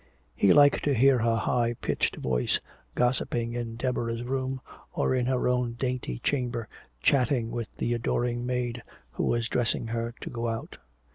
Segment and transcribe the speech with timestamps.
[0.35, 2.59] He liked to hear her high pitched voice,
[2.95, 4.59] gossiping in Deborah's room
[4.91, 6.67] or in her own dainty chamber
[7.01, 10.79] chatting with the adoring maid who was dressing her to go out.